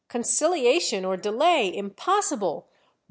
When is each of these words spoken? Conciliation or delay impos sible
Conciliation 0.09 1.05
or 1.05 1.15
delay 1.15 1.71
impos 1.71 2.33
sible 2.35 2.63